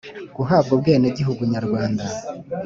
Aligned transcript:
Guhabwa 0.35 0.71
ubwenegihugu 0.77 1.41
nyarwanda 1.51 2.03